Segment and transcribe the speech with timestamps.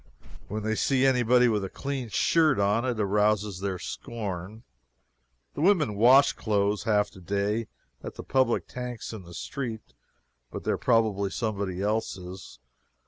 [0.47, 4.63] When they see any body with a clean shirt on, it arouses their scorn.
[5.53, 7.67] The women wash clothes, half the day,
[8.01, 9.93] at the public tanks in the streets,
[10.49, 12.57] but they are probably somebody else's.